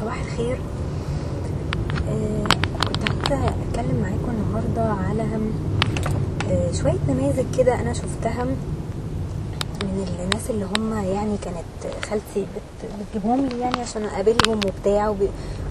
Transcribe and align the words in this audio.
صباح 0.00 0.20
الخير. 0.20 0.58
آه، 2.08 2.44
كنت 2.88 3.32
عايزة 3.32 3.48
أتكلم 3.48 4.00
معاكم 4.02 4.30
النهاردة 4.30 4.92
على 5.08 5.22
آه، 6.50 6.72
شوية 6.72 6.98
نماذج 7.08 7.44
كده 7.58 7.74
أنا 7.80 7.92
شفتها 7.92 8.44
من 9.82 10.06
الناس 10.24 10.50
اللي 10.50 10.64
هم 10.64 10.92
يعني 10.92 11.36
كانت 11.44 11.94
خالتي 12.10 12.40
بت- 12.40 12.90
بتجيبهم 13.00 13.46
لي 13.46 13.58
يعني 13.60 13.80
عشان 13.80 14.04
أقابلهم 14.04 14.56
وبتاع 14.66 15.08
وبي- 15.08 15.28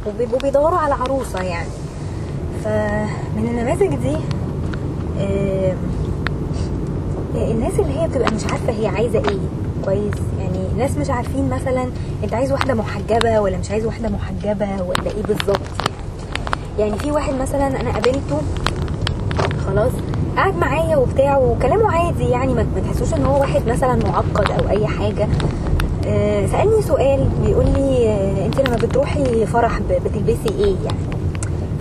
وبيبقوا 0.07 0.39
بيدوروا 0.39 0.77
على 0.79 0.93
عروسة 0.93 1.41
يعني. 1.41 1.69
فمن 2.63 3.45
النماذج 3.49 3.95
دي 3.95 4.17
آه، 5.19 5.75
الناس 7.51 7.73
اللي 7.79 7.99
هي 7.99 8.07
بتبقى 8.07 8.31
مش 8.31 8.43
عارفة 8.43 8.73
هي 8.73 8.87
عايزة 8.87 9.19
إيه. 9.19 9.39
كويس. 9.85 10.13
يعني 10.39 10.59
ناس 10.77 10.97
مش 10.97 11.09
عارفين 11.09 11.49
مثلا 11.49 11.87
انت 12.23 12.33
عايز 12.33 12.51
واحدة 12.51 12.73
محجبة 12.73 13.39
ولا 13.39 13.57
مش 13.57 13.71
عايز 13.71 13.85
واحدة 13.85 14.09
محجبة 14.09 14.67
ولا 14.83 15.11
إيه 15.17 15.23
بالظبط. 15.27 15.59
يعني 16.79 16.97
في 16.99 17.11
واحد 17.11 17.33
مثلا 17.33 17.67
أنا 17.81 17.91
قابلته 17.91 18.41
خلاص 19.67 19.91
قعد 20.37 20.55
معايا 20.57 20.97
وبتاع 20.97 21.37
وكلامه 21.37 21.91
عادي 21.91 22.23
يعني 22.23 22.53
ما 22.53 22.65
تحسوش 22.87 23.13
إن 23.13 23.25
هو 23.25 23.39
واحد 23.39 23.61
مثلا 23.67 23.95
معقد 23.95 24.51
أو 24.51 24.69
أي 24.69 24.87
حاجة. 24.87 25.27
آه، 26.07 26.45
سألني 26.47 26.81
سؤال 26.81 27.29
بيقول 27.45 27.65
لي 27.65 28.09
آه، 28.09 28.45
انت 28.45 28.59
لما 28.67 28.75
بتروحي 28.75 29.45
فرح 29.45 29.79
بتلبسي 30.05 30.49
إيه 30.59 30.75
يعني. 30.85 30.97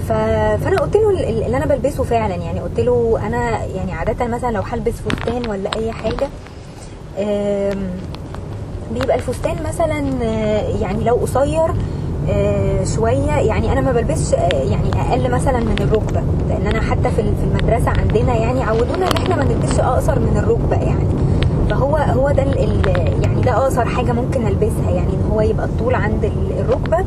فأنا 0.09 0.79
قلت 0.81 0.97
له 0.97 1.11
ال- 1.11 1.45
اللي 1.45 1.57
أنا 1.57 1.67
بلبسه 1.67 2.03
فعلا 2.05 2.35
يعني 2.35 2.61
قلت 2.61 2.81
له 2.81 3.19
أنا 3.27 3.65
يعني 3.65 3.93
عاده 3.93 4.27
مثلا 4.27 4.51
لو 4.51 4.63
هلبس 4.63 4.93
فستان 4.93 5.49
ولا 5.51 5.71
أي 5.77 5.93
حاجة 5.93 6.29
بيبقى 8.95 9.17
الفستان 9.17 9.57
مثلا 9.69 10.05
آه، 10.23 10.63
يعني 10.83 11.05
لو 11.05 11.15
قصير 11.15 11.69
آه، 12.31 12.85
شوية 12.85 13.31
يعني 13.33 13.73
أنا 13.73 13.81
ما 13.81 13.93
بلبسش 13.93 14.35
آه، 14.35 14.49
يعني 14.53 14.91
أقل 15.01 15.31
مثلا 15.31 15.61
من 15.61 15.77
الركبة 15.81 16.23
لأن 16.49 16.67
أنا 16.67 16.81
حتى 16.81 17.11
في 17.11 17.21
ال- 17.21 17.35
في 17.37 17.45
المدرسة 17.45 17.91
عندنا 17.91 18.35
يعني 18.37 18.63
عودونا 18.63 19.07
إن 19.11 19.17
إحنا 19.17 19.37
ما 19.37 19.45
نلبسش 19.45 19.81
أقصر 19.81 20.19
من 20.19 20.37
الركبة 20.37 20.77
يعني. 20.77 21.07
فهو 21.71 21.97
هو 21.97 22.31
ده 22.31 22.43
يعني 23.23 23.41
ده 23.43 23.57
أقصر 23.57 23.85
حاجة 23.85 24.13
ممكن 24.13 24.47
ألبسها 24.47 24.91
يعني 24.91 25.09
إن 25.13 25.31
هو 25.33 25.41
يبقى 25.41 25.67
الطول 25.67 25.95
عند 25.95 26.25
ال- 26.25 26.59
الركبة. 26.61 26.99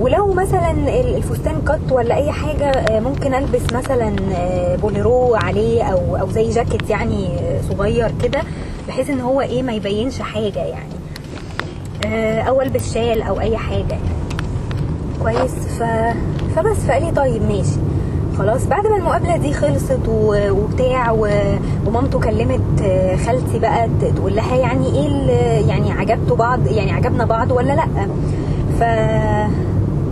ولو 0.00 0.32
مثلا 0.32 0.70
ال- 0.70 1.16
الفستان 1.16 1.54
كت 1.68 1.92
ولا 1.92 2.14
أي 2.16 2.32
حاجة 2.32 2.64
آه، 2.70 3.00
ممكن 3.00 3.34
ألبس 3.34 3.72
مثلا 3.72 4.16
آه، 4.34 4.76
بوليرو 4.76 5.34
عليه 5.34 5.82
أو 5.82 6.16
أو 6.16 6.30
زي 6.30 6.50
جاكيت 6.50 6.90
يعني 6.90 7.26
آه، 7.26 7.60
صغير 7.70 8.12
كده 8.22 8.40
بحيث 8.88 9.10
إن 9.10 9.20
هو 9.20 9.40
إيه 9.40 9.62
ما 9.62 9.72
يبينش 9.72 10.20
حاجة 10.22 10.58
يعني. 10.58 10.96
أو 12.48 12.60
ألبس 12.62 12.94
شال 12.94 13.22
أو 13.22 13.40
أي 13.40 13.56
حاجة 13.56 13.86
يعني. 13.90 14.16
كويس. 15.22 15.50
ف... 15.54 15.82
فبس. 16.56 16.76
فقال 16.76 17.02
لي 17.04 17.10
طيب 17.10 17.42
ماشي. 17.42 17.76
خلاص. 18.38 18.64
بعد 18.66 18.86
ما 18.86 18.96
المقابلة 18.96 19.36
دي 19.36 19.52
خلصت. 19.52 20.00
وبتاع 20.08 21.10
و... 21.10 21.28
ومامته 21.86 22.20
كلمت 22.20 22.80
خالتي 23.26 23.58
بقى 23.58 23.88
تقول 24.16 24.36
لها 24.36 24.56
يعني 24.56 24.86
إيه 24.86 25.30
يعني 25.68 25.92
عجبتوا 25.92 26.36
بعض 26.36 26.66
يعني 26.66 26.92
عجبنا 26.92 27.24
بعض 27.24 27.50
ولا 27.52 27.72
لأ. 27.72 27.86
ف 28.80 28.82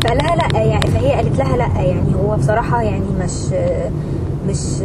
فقال 0.05 0.19
لها 0.19 0.37
لا 0.37 0.61
يعني 0.61 0.87
فهي 0.87 1.13
قالت 1.13 1.39
لها 1.39 1.57
لا 1.57 1.83
يعني 1.83 2.15
هو 2.15 2.37
بصراحة 2.37 2.83
يعني 2.83 3.05
مش 3.21 3.33
مش 4.47 4.83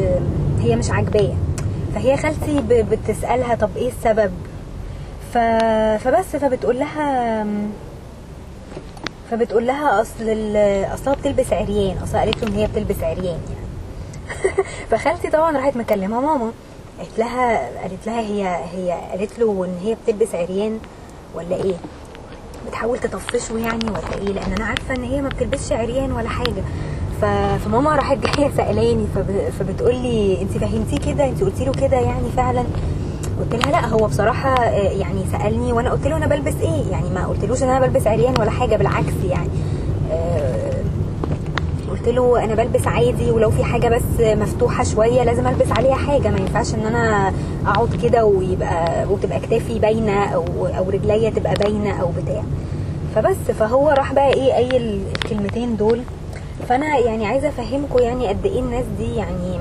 هي 0.60 0.76
مش 0.76 0.92
عاجباه. 0.92 1.34
فهي 1.96 2.18
خالتي. 2.18 2.62
بتسألها 2.84 3.56
طب 3.56 3.70
إيه 3.76 3.88
السبب؟ 3.88 4.32
ف... 5.34 5.38
فبس 6.04 6.36
فبتقول 6.36 6.80
لها 6.80 7.46
فبتقول 9.32 9.68
لها 9.68 10.02
أصل 10.02 10.56
اصلها 10.94 11.16
بتلبس 11.16 11.54
عريان 11.54 11.98
اصلها 11.98 12.22
قالت 12.22 12.44
إن 12.44 12.54
هي 12.54 12.68
بتلبس 12.68 13.04
عريان 13.04 13.40
يعني. 13.50 13.70
فخالتي 14.92 15.30
طبعا 15.30 15.58
راحت 15.58 15.78
مكلمة 15.78 16.22
ماما 16.22 16.52
قالت 17.00 17.20
لها 17.20 17.70
قالت 17.82 18.08
لها 18.08 18.20
هي 18.20 18.44
هي 18.74 18.92
قالت 19.12 19.40
له 19.40 19.66
إن 19.66 19.78
هي 19.84 19.96
بتلبس 20.04 20.36
عريان 20.36 20.80
ولا 21.36 21.56
إيه؟ 21.56 21.76
بتحاول 22.70 23.00
تطفشه 23.00 23.58
يعني 23.58 23.86
ولا 23.90 24.22
إيه 24.22 24.34
لأن 24.34 24.54
أنا 24.54 24.66
عارفة 24.66 24.96
إن 24.96 25.04
هي 25.04 25.22
ما 25.22 25.30
بتلبسش 25.30 25.72
عريان 25.72 26.12
ولا 26.12 26.30
حاجة. 26.30 26.64
ف... 27.22 27.26
فماما 27.66 27.96
راحت 27.96 28.18
جاية 28.18 28.52
سألاني 28.58 29.06
فب... 29.16 29.50
فبتقول 29.60 29.96
لي 29.96 30.42
انت 30.42 30.52
فهمتيه 30.52 30.98
كده 31.14 31.28
انت 31.30 31.44
قلتي 31.44 31.66
له 31.66 31.72
كده 31.72 31.98
يعني 31.98 32.30
فعلا؟ 32.38 32.64
قلت 33.40 33.56
لها 33.66 33.72
لا 33.72 33.88
هو 33.88 34.08
بصراحة 34.08 34.54
آه، 34.54 34.92
يعني 34.92 35.24
سألني 35.32 35.74
وأنا 35.74 35.92
قلت 35.92 36.08
له 36.08 36.18
أنا 36.18 36.28
بلبس 36.28 36.56
إيه؟ 36.62 36.92
يعني 36.92 37.10
ما 37.10 37.28
قلتلوش 37.28 37.64
إن 37.64 37.70
أنا 37.70 37.88
بلبس 37.88 38.08
عريان 38.08 38.40
ولا 38.40 38.52
حاجة 38.52 38.76
بالعكس 38.76 39.14
يعني. 39.30 39.50
قلت 42.00 42.10
له 42.10 42.44
أنا 42.44 42.56
بلبس 42.56 42.88
عادي 42.88 43.32
ولو 43.32 43.52
في 43.52 43.64
حاجة 43.64 43.90
بس 43.90 44.20
مفتوحة 44.20 44.84
شوية 44.84 45.24
لازم 45.24 45.48
ألبس 45.48 45.72
عليها 45.72 45.96
حاجة. 45.96 46.30
ما 46.30 46.38
ينفعش 46.40 46.74
إن 46.74 46.86
أنا 46.86 47.34
أقعد 47.68 47.96
كده 48.04 48.26
ويبقى 48.26 49.06
وتبقى 49.10 49.40
كتافي 49.40 49.80
باينة 49.80 50.24
أو 50.26 50.44
أو 50.78 50.90
رجليا 50.90 51.30
تبقى 51.30 51.54
باينة 51.54 52.02
أو 52.02 52.08
بتاع. 52.24 52.44
فبس 53.16 53.36
فهو 53.60 53.90
راح 53.90 54.14
بقى 54.14 54.34
إيه 54.34 54.54
قايل 54.54 55.02
الكلمتين 55.16 55.78
دول. 55.78 56.02
فأنا 56.70 56.98
يعني 56.98 57.26
عايزة 57.26 57.48
افهمكم 57.50 58.00
يعني 58.00 58.28
قد 58.28 58.46
إيه 58.46 58.60
الناس 58.60 58.86
دي 58.98 59.16
يعني 59.16 59.60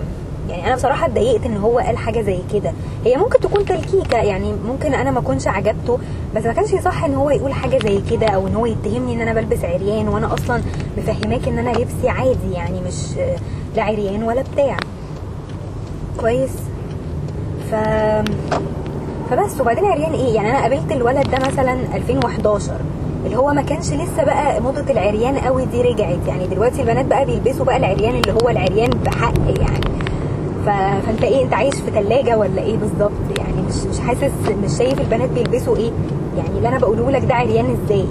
يعني 0.48 0.66
أنا 0.66 0.75
بصراحة 0.75 1.06
اتضايقت 1.06 1.44
إن 1.47 1.56
هو 1.56 1.78
قال 1.78 1.97
حاجة 1.98 2.20
زي 2.22 2.38
كده. 2.54 2.72
هي 3.04 3.16
ممكن 3.16 3.41
تكون 3.41 3.64
تلكيكة 3.64 4.16
يعني 4.19 4.53
ممكن 4.69 4.94
أنا 4.94 5.10
ما 5.10 5.19
أكونش 5.19 5.48
عجبته 5.48 5.98
بس 6.36 6.44
ما 6.44 6.53
كانش 6.53 6.75
صح 6.75 7.04
إن 7.04 7.14
هو 7.14 7.31
يقول 7.31 7.53
حاجة 7.53 7.78
زي 7.78 8.00
كده 8.10 8.26
أو 8.26 8.47
إن 8.47 8.54
هو 8.54 8.66
يتهمني 8.66 9.14
إن 9.14 9.20
أنا 9.20 9.32
بلبس 9.41 9.64
عريان 9.64 10.09
وأنا 10.09 10.34
أصلا 10.34 10.62
مفهماك 10.98 11.48
إن 11.48 11.59
أنا 11.59 11.70
لبسي 11.70 12.09
عادي 12.09 12.53
يعني 12.53 12.81
مش 12.81 12.94
لا 13.76 13.82
عريان 13.82 14.22
ولا 14.22 14.42
بتاع. 14.53 14.76
كويس؟ 16.20 16.50
ف 17.70 17.75
فبس. 19.30 19.60
وبعدين 19.60 19.84
عريان 19.84 20.12
إيه؟ 20.12 20.34
يعني 20.34 20.50
أنا 20.50 20.62
قابلت 20.62 20.92
الولد 20.92 21.30
ده 21.30 21.38
مثلا 21.53 21.72
2011 21.97 22.72
اللي 23.25 23.36
هو 23.36 23.53
ما 23.53 23.62
كانش 23.62 23.86
لسه 23.92 24.25
بقى 24.25 24.60
موضة 24.60 24.92
العريان 24.92 25.38
قوي 25.38 25.65
دي 25.65 25.82
رجعت. 25.82 26.19
يعني 26.28 26.47
دلوقتي 26.47 26.80
البنات 26.80 27.04
بقى 27.06 27.25
بيلبسوا 27.25 27.65
بقى 27.65 27.76
العريان 27.76 28.15
اللي 28.15 28.32
هو 28.32 28.48
العريان 28.48 28.91
بحق 28.91 29.34
يعني. 29.60 29.80
فانت 31.06 31.22
إيه 31.22 31.44
انت 31.44 31.54
عايش 31.54 31.74
في 31.74 31.90
ثلاجه 31.90 32.38
ولا 32.38 32.62
إيه 32.62 32.76
بالظبط؟ 32.76 33.38
يعني 33.38 33.62
مش 33.68 33.74
مش 33.90 34.00
حاسس 34.00 34.32
مش 34.64 34.78
شايف 34.78 35.00
البنات 35.00 35.30
بيلبسوا 35.30 35.76
إيه؟ 35.76 35.90
يعني 36.36 36.48
اللي 36.58 36.68
أنا 36.68 36.78
بقوله 36.78 37.10
لك 37.10 37.24
ده 37.24 37.34
عريان 37.34 37.76
إزاي؟ 37.84 38.04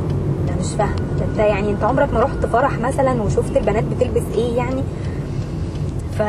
أنا 0.50 0.58
مش 0.60 0.68
فاهمة. 0.78 0.96
انت 1.32 1.38
يعني 1.40 1.70
انت 1.70 1.84
عمرك 1.84 2.14
ما 2.14 2.20
رحت 2.20 2.46
فرح 2.46 2.80
مثلا 2.80 3.22
وشفت 3.22 3.58
البنات 3.58 3.84
بتلبس 3.84 4.24
إيه 4.36 4.58
يعني؟ 4.58 4.84
ف... 6.18 6.22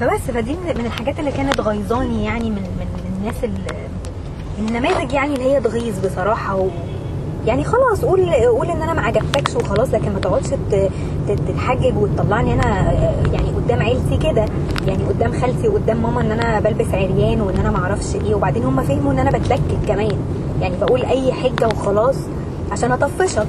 فبس. 0.00 0.20
فدي 0.20 0.52
من 0.78 0.86
الحاجات 0.86 1.18
اللي 1.18 1.32
كانت 1.32 1.60
غيظاني 1.60 2.24
يعني 2.24 2.50
من 2.50 2.62
من 2.62 3.16
الناس 3.18 3.44
اللي 3.44 3.86
النماذج 4.58 5.12
يعني 5.12 5.34
اللي 5.34 5.44
هي 5.44 5.60
تغيظ 5.60 6.06
بصراحة 6.06 6.56
و... 6.56 6.68
يعني 7.46 7.64
خلاص 7.64 8.04
قول 8.04 8.30
قول 8.30 8.70
إن 8.70 8.82
أنا 8.82 8.94
ما 8.94 9.02
عجبتكش 9.02 9.54
وخلاص 9.56 9.88
لكن 9.94 10.12
ما 10.12 10.18
تقعدش 10.20 10.46
تتحجج 11.28 11.96
وتطلعني 11.96 12.52
أنا 12.52 12.92
يعني 13.32 13.48
قدام 13.56 13.82
عيلتي 13.82 14.16
كده 14.16 14.44
يعني 14.86 15.04
قدام 15.04 15.32
خالتي 15.40 15.68
وقدام 15.68 16.02
ماما 16.02 16.20
إن 16.20 16.30
أنا 16.32 16.60
بلبس 16.60 16.86
عريان 16.94 17.40
وإن 17.40 17.56
أنا 17.56 17.70
ما 17.70 17.78
أعرفش 17.78 18.14
إيه 18.14 18.34
وبعدين 18.34 18.64
هم 18.64 18.82
فهموا 18.82 19.12
إن 19.12 19.18
أنا 19.18 19.30
بتلكك 19.30 19.78
كمان. 19.88 20.16
يعني 20.60 20.76
بقول 20.80 21.02
أي 21.02 21.32
حجة 21.32 21.66
وخلاص 21.66 22.16
عشان 22.72 22.92
أطفشك. 22.92 23.46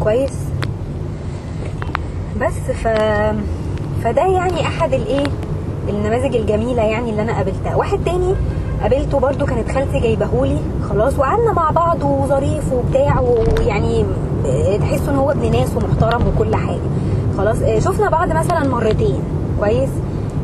كويس؟ 0.00 0.32
بس 2.40 2.76
ف 2.82 2.88
فده 4.04 4.22
يعني 4.26 4.60
أحد 4.60 4.92
الإيه 4.94 5.24
النماذج 5.88 6.36
الجميلة 6.36 6.82
يعني 6.82 7.10
اللي 7.10 7.22
أنا 7.22 7.32
قابلتها. 7.36 7.74
واحد 7.74 7.98
تاني 8.04 8.34
قابلته 8.82 9.18
برضو 9.18 9.46
كانت 9.46 9.70
خالتي 9.70 10.00
جايبهولي 10.00 10.58
خلاص 10.90 11.18
وقعدنا 11.18 11.52
مع 11.52 11.70
بعض 11.70 12.02
وظريف 12.02 12.72
وبتاع 12.72 13.20
ويعني 13.20 14.04
تحسوا 14.80 15.12
إن 15.12 15.16
هو 15.16 15.30
ابن 15.30 15.50
ناس 15.52 15.68
ومحترم 15.76 16.22
وكل 16.28 16.56
حاجة. 16.56 16.80
خلاص 17.38 17.62
آه، 17.62 17.78
شفنا 17.78 18.08
بعض 18.10 18.28
مثلا 18.32 18.68
مرتين. 18.68 19.20
كويس؟ 19.60 19.88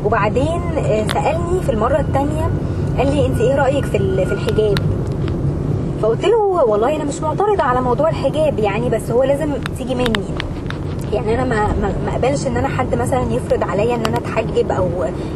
وبعدين 0.05 0.61
آه، 0.77 1.07
سألني 1.13 1.61
في 1.61 1.71
المرة 1.71 1.99
الثانية 1.99 2.49
قال 2.97 3.15
لي 3.15 3.25
أنت 3.25 3.41
إيه 3.41 3.55
رأيك 3.55 3.85
في 3.85 4.25
في 4.25 4.33
الحجاب؟ 4.33 4.77
فقلت 6.01 6.25
له 6.25 6.37
والله 6.67 6.95
أنا 6.95 7.03
مش 7.03 7.21
معترضة 7.21 7.63
على 7.63 7.81
موضوع 7.81 8.09
الحجاب 8.09 8.59
يعني 8.59 8.89
بس 8.89 9.11
هو 9.11 9.23
لازم 9.23 9.49
تيجي 9.77 9.95
مني. 9.95 10.23
يعني 11.13 11.33
أنا 11.35 11.43
ما 11.43 11.67
ما 12.05 12.11
أقبلش 12.11 12.47
إن 12.47 12.57
أنا 12.57 12.67
حد 12.67 12.95
مثلا 12.95 13.21
يفرض 13.31 13.63
عليا 13.63 13.95
إن 13.95 14.05
أنا 14.05 14.17
أتحجب 14.17 14.71
أو 14.71 14.87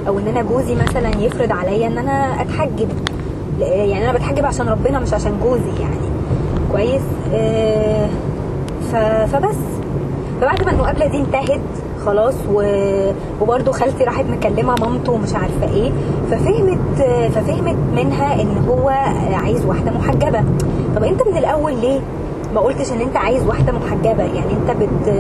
أو 0.07 0.19
إن 0.19 0.27
أنا 0.27 0.41
جوزي 0.41 0.75
مثلا 0.75 1.09
يفرض 1.19 1.51
عليا 1.51 1.87
إن 1.87 1.97
أنا 1.97 2.41
أتحجب. 2.41 2.89
يعني 3.59 4.03
أنا 4.09 4.13
بتحجب 4.17 4.45
عشان 4.45 4.69
ربنا 4.69 4.99
مش 4.99 5.13
عشان 5.13 5.39
جوزي 5.43 5.81
يعني. 5.81 6.05
كويس؟ 6.71 7.01
آه، 7.33 8.07
ف- 8.91 9.31
فبس. 9.35 9.55
فبعد 10.41 10.65
ما 10.65 10.71
المقابلة 10.71 11.07
دي 11.07 11.17
انتهت 11.17 11.61
خلاص 12.05 12.33
و... 12.53 12.63
وبرده 13.41 13.71
خالتي 13.71 14.03
راحت 14.03 14.25
مكلمة 14.25 14.75
مامته 14.81 15.11
ومش 15.11 15.33
عارفة 15.35 15.73
إيه 15.73 15.91
ففهمت 16.31 16.79
ففهمت 17.35 17.75
منها 17.95 18.41
إن 18.41 18.65
هو 18.69 18.89
عايز 19.33 19.65
واحدة 19.65 19.91
محجبة. 19.91 20.43
طب 20.95 21.03
أنت 21.03 21.27
من 21.27 21.37
الأول 21.37 21.75
ليه 21.81 21.99
ما 22.55 22.61
قلتش 22.61 22.91
ان 22.91 23.01
انت 23.01 23.17
عايز 23.17 23.47
واحدة 23.47 23.71
محجبة. 23.71 24.23
يعني 24.23 24.51
انت 24.51 24.77
بت 24.81 25.13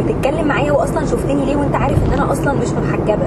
بتتكلم 0.00 0.48
معايا 0.48 0.72
واصلا 0.72 1.06
شفتني 1.06 1.44
ليه 1.44 1.56
وانت 1.56 1.76
عارف 1.76 1.96
ان 2.06 2.12
أنا 2.12 2.32
أصلا 2.32 2.52
مش 2.52 2.68
محجبة. 2.72 3.26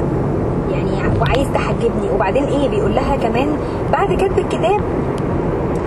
يعني 0.72 1.20
وعايز 1.22 1.48
تحجبني. 1.54 2.10
وبعدين 2.16 2.44
إيه 2.44 2.70
بيقول 2.70 2.96
لها 2.96 3.16
كمان 3.16 3.48
بعد 3.92 4.14
كتب 4.14 4.40
الكتاب 4.40 4.82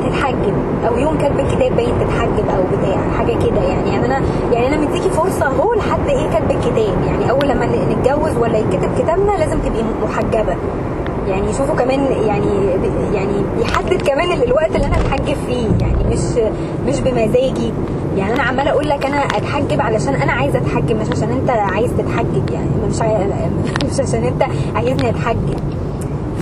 تتحجب. 0.06 0.54
أو 0.88 0.98
يوم 0.98 1.18
كاتب 1.18 1.40
الكتاب 1.40 1.76
باين 1.76 1.92
تتحجب 2.00 2.44
أو 2.56 2.62
بتاع 2.78 2.98
حاجة 3.18 3.32
كده 3.46 3.62
يعني. 3.62 3.90
يعني 3.90 4.06
أنا 4.06 4.20
يعني 4.52 4.66
أنا 4.66 4.76
مديكي 4.76 5.10
فرصة 5.10 5.46
أهو 5.46 5.74
لحد 5.74 6.08
إيه 6.08 6.30
كاتب 6.30 6.50
الكتاب. 6.50 6.94
يعني 7.06 7.30
أول 7.30 7.48
لما 7.48 7.66
نتجوز 7.66 8.36
ولا 8.36 8.58
يتكتب 8.58 8.90
كتابنا 8.98 9.32
لازم 9.38 9.58
تبقي 9.58 9.82
محجبة. 10.04 10.56
يعني 11.28 11.52
شوفوا 11.52 11.74
كمان 11.74 12.00
يعني 12.26 12.46
يعني 13.14 13.32
بيحدد 13.58 14.02
كمان 14.02 14.32
الوقت 14.42 14.76
اللي 14.76 14.86
أنا 14.86 14.96
اتحجب 14.96 15.36
فيه. 15.46 15.68
يعني 15.80 16.04
مش 16.10 16.20
مش 16.86 17.00
بمزاجي. 17.00 17.72
يعني 18.16 18.34
أنا 18.34 18.42
عمالة 18.42 18.70
أقول 18.70 18.88
لك 18.88 19.06
أنا 19.06 19.16
أتحجب 19.16 19.80
علشان 19.80 20.14
أنا 20.14 20.32
عايزة 20.32 20.58
أتحجب 20.58 20.96
مش 20.96 21.08
عشان 21.10 21.30
أنت 21.30 21.50
عايز 21.50 21.90
تتحجب. 21.98 22.50
يعني 22.52 22.68
مش 22.88 22.96
مش 23.92 24.00
عشان 24.00 24.24
أنت 24.24 24.44
عايزني 24.74 25.10
أتحجب. 25.10 25.58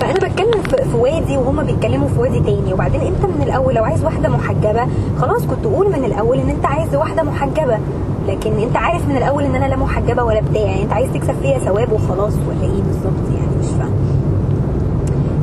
فأنا 0.01 0.15
بتكلم 0.15 0.63
في 0.91 0.97
وادي 0.97 1.37
وهما 1.37 1.63
بيتكلموا 1.63 2.09
في 2.09 2.21
وادي 2.21 2.41
تاني. 2.41 2.73
وبعدين 2.75 3.01
أنت 3.01 3.25
من 3.25 3.43
الأول 3.43 3.75
لو 3.75 3.85
عايز 3.85 4.05
واحدة 4.05 4.29
محجبة 4.29 4.87
خلاص 5.21 5.43
كنت 5.47 5.65
قول 5.65 5.89
من 5.89 6.05
الأول 6.05 6.39
إن 6.39 6.49
أنت 6.51 6.67
عايز 6.67 6.95
واحدة 6.95 7.23
محجبة. 7.23 7.79
لكن 8.29 8.53
أنت 8.53 8.77
عارف 8.77 9.09
من 9.09 9.17
الأول 9.17 9.45
إن 9.45 9.55
أنا 9.55 9.67
لا 9.67 9.77
محجبة 9.77 10.23
ولا 10.25 10.41
بتاع. 10.41 10.61
يعني 10.63 10.83
أنت 10.83 10.93
عايز 10.93 11.11
تكسب 11.15 11.35
فيها 11.43 11.59
ثواب 11.59 11.93
وخلاص 11.93 12.33
ولا 12.49 12.63
إيه 12.63 12.83
بالظبط 12.83 13.29
يعني؟ 13.35 13.42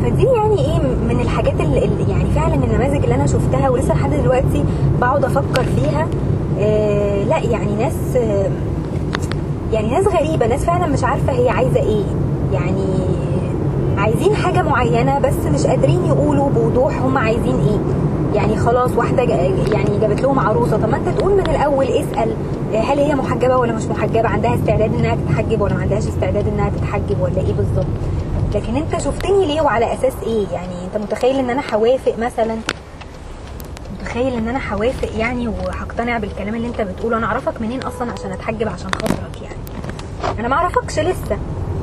فدي 0.03 0.23
يعني 0.23 0.59
إيه 0.59 0.79
من 1.09 1.19
الحاجات 1.21 1.59
اللي 1.61 1.79
يعني 2.09 2.29
فعلا 2.35 2.53
النماذج 2.55 3.03
اللي 3.03 3.15
أنا 3.15 3.27
شفتها 3.27 3.69
ولسه 3.69 3.93
لحد 3.93 4.13
دلوقتي 4.13 4.63
بقعد 5.01 5.25
أفكر 5.25 5.63
فيها. 5.63 6.07
آه 6.59 7.23
لا 7.23 7.39
يعني 7.39 7.75
ناس 7.79 8.15
آه 8.17 8.49
يعني 9.73 9.89
ناس 9.91 10.07
غريبة 10.07 10.47
ناس 10.47 10.65
فعلا 10.65 10.87
مش 10.87 11.03
عارفة 11.03 11.33
هي 11.33 11.49
عايزة 11.49 11.79
إيه. 11.79 12.03
يعني 12.53 12.85
عايزين 13.97 14.35
حاجة 14.35 14.61
معينة 14.61 15.19
بس 15.19 15.33
مش 15.53 15.67
قادرين 15.67 16.05
يقولوا 16.05 16.49
بوضوح 16.49 17.01
هم 17.01 17.17
عايزين 17.17 17.55
إيه. 17.69 17.79
يعني 18.35 18.55
خلاص 18.57 18.91
واحدة 18.97 19.23
يعني 19.23 19.99
جابت 20.01 20.21
لهم 20.21 20.39
عروسة. 20.39 20.77
طب 20.77 20.89
ما 20.89 20.97
انت 20.97 21.09
تقول 21.19 21.33
من 21.33 21.39
الأول 21.49 21.85
اسأل 21.85 22.33
هل 22.73 22.99
هي 22.99 23.15
محجبة 23.15 23.57
ولا 23.57 23.73
مش 23.73 23.85
محجبة؟ 23.85 24.27
عندها 24.27 24.55
استعداد 24.55 24.93
إنها 24.93 25.15
تتحجب 25.15 25.61
ولا 25.61 25.73
ما 25.73 25.81
عندهاش 25.81 26.07
استعداد 26.07 26.47
إنها 26.47 26.69
تتحجب 26.69 27.21
ولا 27.21 27.37
إيه 27.37 27.53
بالظبط؟ 27.53 27.85
لكن 28.55 28.75
انت 28.75 29.01
شفتني 29.01 29.45
ليه 29.45 29.61
وعلى 29.61 29.93
أساس 29.93 30.13
إيه؟ 30.23 30.47
يعني 30.53 30.85
انت 30.85 30.97
متخيل 31.03 31.35
ان 31.39 31.49
أنا 31.49 31.61
هوافق 31.73 32.15
مثلا؟ 32.19 32.57
متخيل 34.01 34.33
ان 34.33 34.47
أنا 34.47 34.73
هوافق 34.73 35.09
يعني 35.17 35.47
وهقتنع 35.47 36.17
بالكلام 36.17 36.55
اللي 36.55 36.67
انت 36.67 36.81
بتقوله؟ 36.81 37.17
أنا 37.17 37.25
اعرفك 37.25 37.61
منين 37.61 37.83
أصلا 37.83 38.11
عشان 38.11 38.31
اتحجب 38.31 38.67
عشان 38.67 38.91
خاطرك 38.91 39.41
يعني؟ 39.43 39.55
أنا 40.39 40.47
ما 40.47 40.55
اعرفكش 40.55 40.99
لسه. 40.99 41.37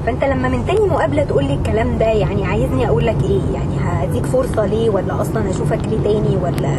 فانت 0.07 0.25
لما 0.25 0.49
من 0.49 0.67
تاني 0.67 0.81
مقابلة 0.81 1.25
تقول 1.25 1.45
لي 1.45 1.55
الكلام 1.55 1.99
ده 1.99 2.07
يعني 2.07 2.47
عايزني 2.47 2.89
أقول 2.89 3.07
لك 3.07 3.17
إيه؟ 3.23 3.41
يعني 3.55 3.77
هديك 3.81 4.27
فرصة 4.27 4.67
ليه؟ 4.67 4.91
ولا 4.91 5.21
أصلا 5.23 5.51
اشوفك 5.51 5.81
ليه 5.89 5.99
تاني؟ 6.05 6.37
ولا 6.37 6.77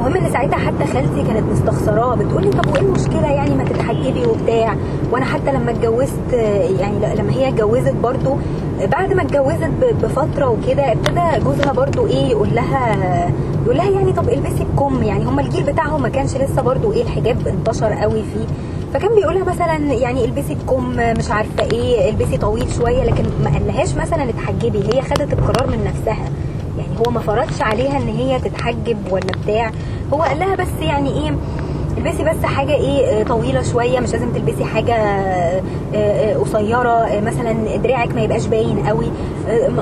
المهم 0.00 0.16
إن 0.24 0.32
ساعتها 0.32 0.56
حتى 0.58 0.86
خالتي 0.92 1.22
كانت 1.22 1.52
مستخسراه 1.52 2.14
بتقول 2.14 2.42
لي 2.42 2.50
طب 2.50 2.66
وإيه 2.72 2.80
المشكلة 2.82 3.30
يعني 3.30 3.54
ما 3.54 3.64
تتحجبي 3.64 4.26
وبتاع؟ 4.26 4.76
وأنا 5.12 5.24
حتى 5.24 5.52
لما 5.52 5.70
اتجوزت 5.70 6.32
يعني 6.80 7.14
لما 7.16 7.32
هي 7.32 7.48
اتجوزت 7.48 7.94
برضو 8.02 8.36
بعد 8.92 9.12
ما 9.12 9.22
اتجوزت 9.22 9.70
بفترة 10.02 10.48
وكده 10.50 10.92
ابتدى 10.92 11.44
جوزها 11.44 11.72
برضو 11.72 12.06
إيه 12.06 12.26
يقول 12.26 12.54
لها 12.54 12.96
يقول 13.64 13.76
لها 13.76 13.90
يعني 13.90 14.12
طب 14.12 14.28
البسي 14.28 14.62
الكم 14.70 15.02
يعني 15.02 15.24
هم 15.24 15.40
الجيل 15.40 15.62
بتاعهم 15.62 16.02
ما 16.02 16.08
كانش 16.08 16.36
لسه 16.36 16.62
برضو 16.62 16.92
إيه 16.92 17.02
الحجاب 17.02 17.46
انتشر 17.48 17.92
قوي 17.92 18.22
فيه. 18.22 18.46
فكان 18.94 19.14
بيقولها 19.14 19.44
مثلا 19.44 19.76
يعني 19.76 20.24
البسي 20.24 20.52
الكم 20.52 20.96
مش 21.18 21.30
عارفة 21.30 21.62
إيه 21.72 22.10
البسي 22.10 22.36
طويل 22.36 22.66
شوية 22.72 23.04
لكن 23.04 23.24
ما 23.44 23.50
قالهاش 23.50 23.94
مثلا 23.94 24.28
اتحجبي 24.30 24.78
هي 24.94 25.02
خدت 25.02 25.32
القرار 25.32 25.66
من 25.70 25.84
نفسها. 25.84 26.28
هو 27.06 27.10
ما 27.10 27.20
فرضش 27.20 27.60
عليها 27.62 27.96
إن 27.98 28.08
هي 28.08 28.38
تتحجب 28.40 28.98
ولا 29.10 29.26
بتاع. 29.44 29.70
هو 30.14 30.22
قال 30.22 30.38
لها 30.38 30.54
بس 30.56 30.68
يعني 30.82 31.10
إيه 31.10 31.34
البسي 31.98 32.24
بس 32.24 32.44
حاجة 32.44 32.74
إيه 32.74 33.24
طويلة 33.24 33.62
شوية 33.62 34.00
مش 34.00 34.12
لازم 34.12 34.32
تلبسي 34.32 34.64
حاجة 34.64 34.94
قصيرة 36.34 37.20
مثلا 37.20 37.76
دراعك 37.76 38.14
ما 38.14 38.20
يبقاش 38.22 38.46
باين 38.46 38.86
قوي. 38.86 39.06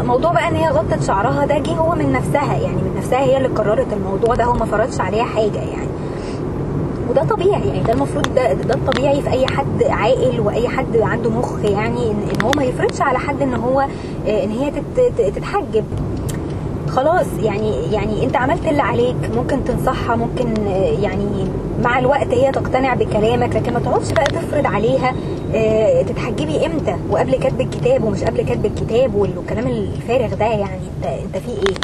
موضوع 0.04 0.32
بقى 0.32 0.48
إن 0.48 0.54
هي 0.56 0.68
غطت 0.68 1.02
شعرها 1.02 1.46
ده 1.46 1.58
جه 1.58 1.70
هو 1.70 1.94
من 1.94 2.12
نفسها 2.12 2.56
يعني 2.56 2.76
من 2.76 2.94
نفسها 2.98 3.20
هي 3.20 3.36
اللي 3.36 3.48
قررت 3.48 3.92
الموضوع 3.92 4.34
ده 4.34 4.44
هو 4.44 4.52
ما 4.52 4.64
فرضش 4.64 5.00
عليها 5.00 5.24
حاجة 5.24 5.58
يعني. 5.58 5.88
وده 7.10 7.24
طبيعي 7.24 7.68
يعني 7.68 7.80
ده 7.80 7.92
المفروض 7.92 8.34
ده, 8.34 8.52
ده 8.52 8.74
الطبيعي 8.74 9.22
في 9.22 9.30
أي 9.30 9.46
حد 9.46 9.82
عاقل 9.88 10.40
وأي 10.40 10.68
حد 10.68 10.96
عنده 10.96 11.30
مخ 11.30 11.52
يعني 11.64 12.10
إن, 12.10 12.42
هو 12.44 12.50
ما 12.56 12.64
يفرضش 12.64 13.00
على 13.00 13.18
حد 13.18 13.42
إن 13.42 13.54
هو 13.54 13.80
إن 14.28 14.50
هي 14.50 14.72
تتحجب. 15.30 15.84
خلاص 16.88 17.26
يعني 17.42 17.92
يعني 17.92 18.24
انت 18.24 18.36
عملت 18.36 18.66
اللي 18.68 18.82
عليك 18.82 19.16
ممكن 19.36 19.64
تنصحها 19.64 20.16
ممكن 20.16 20.66
يعني 21.02 21.46
مع 21.84 21.98
الوقت 21.98 22.34
هي 22.34 22.52
تقتنع 22.52 22.94
بكلامك 22.94 23.56
لكن 23.56 23.72
ما 23.72 23.80
تقعدش 23.80 24.12
بقى 24.12 24.24
تفرض 24.24 24.66
عليها 24.66 25.12
تتحجبي 26.02 26.66
إمتى؟ 26.66 26.96
وقبل 27.10 27.34
كتب 27.36 27.60
الكتاب 27.60 28.04
ومش 28.04 28.22
قبل 28.24 28.42
كتب 28.42 28.66
الكتاب 28.66 29.14
والكلام 29.14 29.66
الفارغ 29.66 30.34
ده 30.34 30.44
يعني 30.46 30.80
انت 30.96 31.06
انت 31.06 31.36
في 31.36 31.48
إيه؟ 31.50 31.74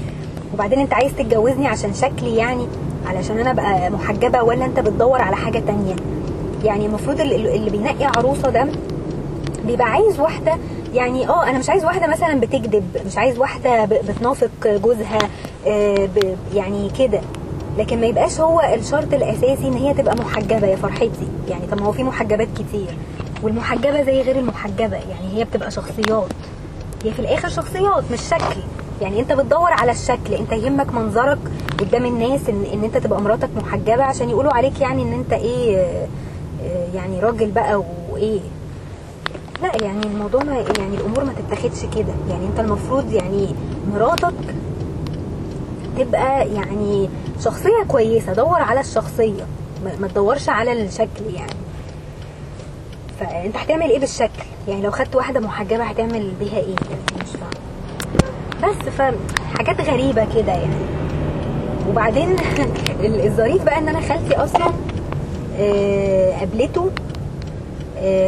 وبعدين 0.55 0.79
انت 0.79 0.95
عايز 0.95 1.13
تتجوزني 1.19 1.67
عشان 1.67 1.95
شكلي 1.95 2.37
يعني 2.37 2.67
علشان 3.07 3.39
أنا 3.39 3.51
ابقى 3.51 3.91
محجبة 3.91 4.43
ولا 4.43 4.65
انت 4.65 4.81
بتدور 4.81 5.21
على 5.23 5.37
حاجة 5.37 5.59
تانية؟ 5.59 5.95
يعني 6.65 6.87
المفروض 6.87 7.21
اللي 7.21 7.71
بينقي 7.71 8.05
عروسة 8.05 8.51
ده 8.51 8.67
بيبقى 9.67 9.87
عايز 9.91 10.21
واحدة 10.21 10.57
يعني 10.95 11.29
آه 11.29 11.43
أنا 11.51 11.59
مش 11.59 11.71
عايز 11.71 11.85
واحدة 11.85 12.07
مثلا 12.07 12.41
بتكذب 12.41 12.97
مش 13.07 13.19
عايز 13.19 13.39
واحدة 13.39 13.85
بتنافق 13.85 14.51
جوزها 14.67 15.19
آه 15.67 16.09
يعني 16.55 16.91
كده. 16.99 17.21
لكن 17.79 18.01
ما 18.01 18.07
يبقاش 18.07 18.41
هو 18.41 18.61
الشرط 18.75 19.15
الأساسي 19.15 19.69
إن 19.69 19.73
هي 19.73 19.95
تبقى 19.95 20.17
محجبة 20.17 20.67
يا 20.67 20.77
فرحتي. 20.77 21.29
يعني 21.49 21.67
طب 21.67 21.81
ما 21.81 21.87
هو 21.87 21.93
في 21.93 22.03
محجبات 22.03 22.49
كتير 22.55 22.97
والمحجبة 23.43 24.03
زي 24.03 24.23
غير 24.23 24.39
المحجبة. 24.39 24.97
يعني 24.97 25.29
هي 25.35 25.45
بتبقى 25.45 25.71
شخصيات. 25.71 26.29
هي 27.05 27.11
في 27.13 27.19
الآخر 27.19 27.49
شخصيات 27.49 28.05
مش 28.13 28.21
شكل. 28.21 28.61
يعني 29.01 29.21
أنت 29.21 29.33
بتدور 29.33 29.73
على 29.73 29.93
الشكل. 29.93 30.35
أنت 30.35 30.53
يهمك 30.53 30.95
منظرك 30.95 31.39
قدام 31.79 32.05
الناس 32.07 32.49
ان, 32.49 32.65
إن 32.73 32.85
أنت 32.85 32.97
تبقى 32.97 33.21
مراتك 33.23 33.49
محجبة 33.57 34.03
عشان 34.05 34.31
يقولوا 34.31 34.53
عليك 34.55 34.81
يعني 34.81 35.03
إن 35.03 35.13
أنت 35.13 35.33
إيه 35.33 35.77
آه 35.79 36.87
يعني 36.95 37.21
راجل 37.21 37.51
بقى 37.51 37.83
وإيه. 38.13 38.41
لا 39.65 39.85
يعني 39.85 40.07
الموضوع 40.07 40.43
ما 40.45 40.55
يعني 40.55 40.95
الأمور 40.97 41.25
ما 41.25 41.33
تتاخدش 41.33 41.85
كده. 41.97 42.15
يعني 42.29 42.47
أنت 42.47 42.61
المفروض 42.61 43.13
يعني 43.13 43.55
مراتك 43.93 44.35
تبقى 45.99 46.49
يعني 46.49 47.09
شخصية 47.45 47.83
كويسة. 47.89 48.33
دور 48.33 48.63
على 48.63 48.81
الشخصية. 48.81 49.47
ما 50.01 50.09
تدورش 50.09 50.49
على 50.49 50.73
الشكل 50.73 51.25
يعني. 51.35 51.53
فأنت 53.21 53.57
هتعمل 53.57 53.91
إيه 53.91 53.99
بالشكل؟ 53.99 54.43
يعني 54.69 54.83
لو 54.83 54.91
خدت 54.91 55.17
واحدة 55.17 55.41
محجبة 55.41 55.85
هتعمل 55.85 56.33
بيها 56.41 56.57
إيه؟ 56.59 56.75
يعني 56.91 57.23
مش 57.23 57.31
فاهمة. 57.31 58.75
بس 58.75 58.89
فحاجات 58.89 59.81
غريبة 59.81 60.25
كده 60.35 60.53
يعني. 60.53 60.75
وبعدين 61.91 62.37
الظريف 63.27 63.63
بقى 63.65 63.79
إن 63.79 63.89
أنا 63.89 64.01
خالتي 64.01 64.37
أصلا 64.37 64.67
قابلته 66.39 66.91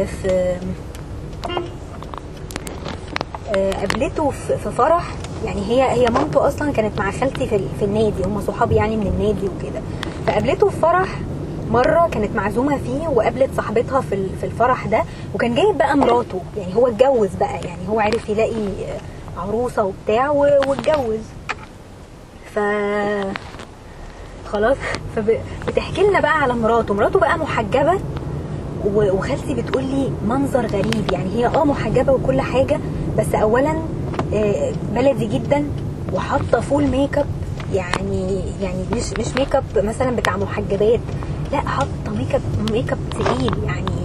في 0.05 0.55
قابلته 3.55 4.29
في 4.29 4.71
فرح. 4.71 5.03
يعني 5.45 5.61
هي 5.61 5.91
هي 5.91 6.05
مامته 6.09 6.47
أصلا 6.47 6.71
كانت 6.71 6.99
مع 6.99 7.11
خالتي 7.11 7.47
في, 7.47 7.59
في 7.79 7.85
النادي 7.85 8.23
هم 8.25 8.41
صحابي 8.41 8.75
يعني 8.75 8.95
من 8.97 9.07
النادي 9.07 9.45
وكده. 9.47 9.81
فقابلته 10.27 10.69
في 10.69 10.77
فرح 10.79 11.19
مرة 11.71 12.07
كانت 12.11 12.35
معزومة 12.35 12.77
فيه 12.77 13.07
وقابلت 13.07 13.49
صاحبتها 13.55 14.01
في 14.01 14.27
في 14.41 14.45
الفرح 14.45 14.87
ده 14.87 15.03
وكان 15.35 15.55
جايب 15.55 15.77
بقى 15.77 15.97
مراته. 15.97 16.41
يعني 16.57 16.75
هو 16.75 16.87
اتجوز 16.87 17.29
بقى 17.39 17.53
يعني 17.55 17.89
هو 17.89 17.99
عرف 17.99 18.29
يلاقي 18.29 18.67
عروسة 19.37 19.83
وبتاع 19.83 20.29
واتجوز. 20.29 21.19
ف 22.55 22.59
خلاص. 24.51 24.77
فبتحكي 25.15 26.03
لنا 26.03 26.19
بقى 26.19 26.41
على 26.41 26.53
مراته. 26.53 26.93
مراته 26.93 27.19
بقى 27.19 27.37
محجبة 27.37 27.99
وخالتي 28.95 29.53
بتقول 29.53 29.83
لي 29.83 30.11
منظر 30.27 30.65
غريب 30.65 31.11
يعني 31.11 31.29
هي 31.35 31.47
آه 31.47 31.63
محجبة 31.65 32.13
وكل 32.13 32.41
حاجة 32.41 32.79
بس 33.17 33.35
اولا 33.35 33.73
بلدي 34.95 35.25
جدا 35.27 35.63
وحاطة 36.13 36.59
full 36.59 36.87
makeup 36.87 37.25
يعني 37.73 38.41
يعني 38.61 38.83
مش 38.95 39.03
مش 39.19 39.35
ميك 39.39 39.55
اب 39.55 39.63
مثلا 39.75 40.15
بتاع 40.15 40.37
محجبات 40.37 40.99
لا 41.51 41.57
حاطة 41.57 42.11
makeup 42.17 42.71
makeup 42.71 42.97
تقيل 43.11 43.53
يعني. 43.65 43.97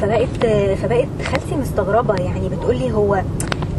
فبقت 0.00 0.46
فبقت 0.82 1.08
خالتي 1.24 1.56
مستغربة 1.56 2.14
يعني 2.14 2.48
بتقول 2.48 2.76
لي 2.76 2.92
هو 2.92 3.14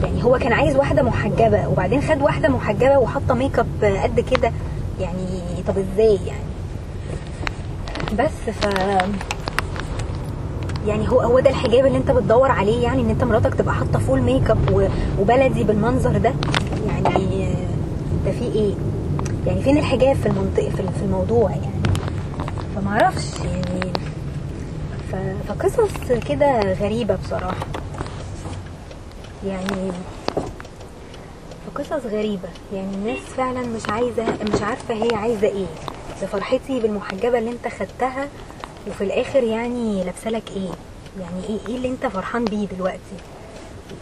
يعني 0.03 0.23
هو 0.23 0.37
كان 0.37 0.53
عايز 0.53 0.75
واحدة 0.75 1.03
محجبة 1.03 1.67
وبعدين 1.67 2.01
خد 2.01 2.21
واحدة 2.21 2.49
محجبة 2.49 2.97
وحاطة 2.97 3.33
ميك 3.33 3.59
اب 3.59 3.99
قد 4.03 4.19
كده 4.19 4.51
يعني 4.99 5.27
طب 5.67 5.73
إزاي 5.77 6.19
يعني؟ 6.27 6.52
بس 8.19 8.55
ف 8.55 8.65
يعني 10.87 11.09
هو 11.09 11.21
هو 11.21 11.39
ده 11.39 11.49
الحجاب 11.49 11.85
اللي 11.85 11.97
انت 11.97 12.11
بتدور 12.11 12.51
عليه 12.51 12.83
يعني 12.83 13.01
إن 13.01 13.09
انت 13.09 13.23
مراتك 13.23 13.53
تبقى 13.55 13.73
حاطة 13.73 13.99
full 13.99 14.21
makeup 14.21 14.89
وبلدي 15.19 15.63
بالمنظر 15.63 16.17
ده. 16.17 16.33
يعني 16.87 17.55
ده 18.25 18.31
في 18.31 18.43
إيه؟ 18.55 18.73
يعني 19.47 19.61
فين 19.61 19.77
الحجاب 19.77 20.15
في 20.15 20.25
المنطقة 20.25 20.69
في 20.69 21.01
الموضوع 21.03 21.49
يعني؟ 21.51 21.83
فما 22.75 22.89
أعرفش 22.89 23.39
يعني. 23.39 23.91
ف- 25.11 25.47
فقصص 25.51 26.11
كده 26.29 26.73
غريبة 26.73 27.15
بصراحة. 27.25 27.65
يعني 29.47 29.91
فقصص 31.67 32.05
غريبة. 32.05 32.49
يعني 32.73 32.93
الناس 32.95 33.19
فعلا 33.37 33.61
مش 33.61 33.89
عايزة 33.89 34.23
مش 34.53 34.61
عارفة 34.61 34.93
هي 34.93 35.15
عايزة 35.15 35.47
إيه. 35.47 35.65
لفرحتي 36.23 36.79
بالمحجبة 36.79 37.37
اللي 37.39 37.51
انت 37.51 37.67
خدتها 37.67 38.27
وفي 38.87 39.03
الآخر 39.03 39.43
يعني 39.43 40.03
لابسالك 40.03 40.43
إيه 40.55 40.69
يعني 41.19 41.43
إيه 41.49 41.57
إيه 41.67 41.75
اللي 41.75 41.87
انت 41.87 42.05
فرحان 42.05 42.45
بيه 42.45 42.65
دلوقتي 42.67 43.15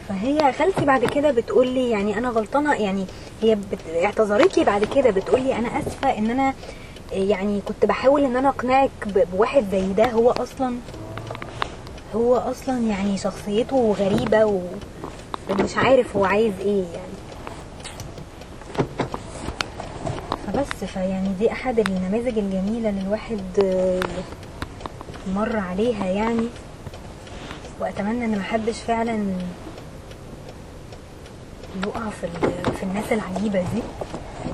فهي 0.09 0.53
خالتي 0.53 0.85
بعد 0.85 1.05
كده 1.05 1.31
بتقول 1.31 1.67
لي 1.67 1.89
يعني 1.89 2.17
أنا 2.17 2.29
غلطانة 2.29 2.73
يعني 2.73 3.05
هي. 3.41 3.57
اعتذرت 4.05 4.57
لي 4.57 4.63
بعد 4.63 4.83
كده 4.85 5.09
بتقول 5.09 5.41
لي 5.41 5.55
أنا 5.55 5.79
آسفة 5.79 6.17
إن 6.17 6.29
أنا 6.31 6.53
يعني 7.11 7.61
كنت 7.67 7.85
بحاول 7.85 8.23
إن 8.23 8.35
أنا 8.35 8.49
أقنعك. 8.49 8.89
بواحد 9.33 9.65
زي 9.71 9.93
ده 9.93 10.05
هو 10.11 10.31
أصلا 10.31 10.75
هو 12.15 12.35
أصلا 12.35 12.79
يعني 12.79 13.17
شخصيته 13.17 13.95
غريبة. 13.99 14.45
ومش 14.45 15.77
عارف 15.77 16.15
هو 16.17 16.25
عايز 16.25 16.53
إيه 16.59 16.83
يعني 16.93 17.11
فبس 20.47 20.83
فيعني 20.93 21.29
دي 21.39 21.51
أحد 21.51 21.79
النماذج 21.79 22.37
الجميلة 22.37 22.89
اللي 22.89 23.01
الواحد 23.01 23.41
آه، 23.63 23.99
مر 25.35 25.57
عليها 25.57 26.05
يعني. 26.05 26.47
وأتمنى 27.79 28.25
إن 28.25 28.39
محدش 28.39 28.81
فعلا 28.81 29.25
يقع 31.83 32.09
في 32.09 32.27
في 32.77 32.83
الناس 32.83 33.11
العجيبة 33.11 33.59
دي. 33.61 33.81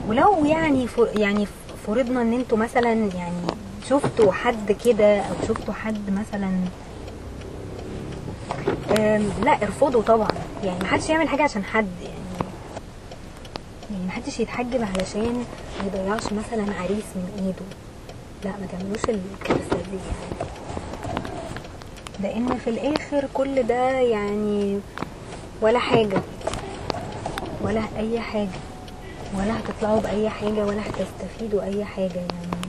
ولو 0.07 0.45
يعني 0.45 0.87
يعني 1.15 1.47
فرضنا 1.87 2.21
إن 2.21 2.33
أنتوا 2.33 2.57
مثلا 2.57 2.91
يعني 2.93 3.41
شفتوا 3.89 4.31
حد 4.31 4.71
كده 4.85 5.19
أو 5.19 5.33
شفتوا 5.47 5.73
حد 5.73 6.09
مثلا 6.09 6.51
لا 9.43 9.63
ارفضوا 9.63 10.01
طبعا. 10.01 10.27
يعني 10.63 10.79
محدش 10.83 11.09
يعمل 11.09 11.29
حاجة 11.29 11.43
عشان 11.43 11.63
حد 11.63 11.87
يعني. 12.03 12.17
محدش 14.27 14.39
يتحجب 14.39 14.81
علشان 14.83 15.33
ما 15.79 15.85
يضيعش 15.87 16.23
مثلا 16.23 16.73
عريس 16.81 17.05
من 17.15 17.31
إيده. 17.37 17.65
لا 18.43 18.51
ما 18.61 18.67
تعملوش 18.71 19.03
الكارثة 19.03 19.77
دي 19.91 19.97
يعني. 20.07 20.49
لأن 22.19 22.57
في 22.57 22.69
الآخر 22.69 23.27
كل 23.33 23.63
ده 23.63 23.89
يعني 23.99 24.79
ولا 25.61 25.79
حاجة 25.79 26.21
ولا 27.61 27.83
أي 27.97 28.19
حاجة 28.19 28.59
ولا 29.37 29.59
هتطلعوا 29.59 29.99
بأي 29.99 30.29
حاجة 30.29 30.65
ولا 30.65 30.81
هتستفيدوا 30.81 31.63
أي 31.63 31.85
حاجة 31.85 32.15
يعني. 32.15 32.67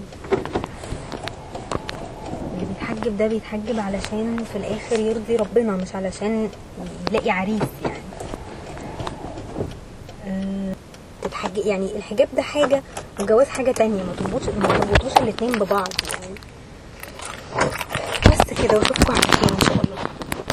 اللي 2.55 2.67
بيتحجب 2.67 3.17
ده 3.17 3.27
بيتحجب 3.27 3.81
علشان 3.81 4.45
في 4.53 4.59
الآخر 4.59 5.01
يرضي 5.01 5.37
ربنا 5.37 5.73
مش 5.77 5.95
علشان 5.95 6.51
يلاقي 7.11 7.31
عريس 7.31 7.63
يعني 7.85 7.99
آه، 10.27 10.75
يعني 11.67 11.97
الحجاب 11.97 12.29
ده 12.37 12.43
حاجة 12.43 12.83
والجواز 13.19 13.47
حاجة 13.49 13.73
تانية. 13.73 14.03
ما 14.03 14.13
تربطوش 14.19 15.17
الاتنين 15.23 15.53
ببعض 15.53 15.89
يعني. 16.13 16.35
بس 18.27 18.63
كده 18.63 18.79
واشوفكم 18.79 19.13
على 19.15 19.28